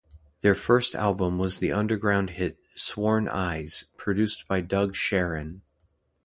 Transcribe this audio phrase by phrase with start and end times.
[0.41, 5.61] Their first album was the underground hit "Sworn Eyes", produced by Doug Scharin.